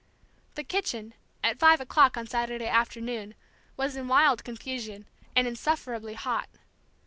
[0.55, 1.13] The kitchen,
[1.43, 3.35] at five o'clock on Saturday afternoon,
[3.77, 6.49] was in wild confusion, and insufferably hot.